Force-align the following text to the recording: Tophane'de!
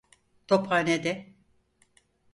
Tophane'de! 0.47 1.13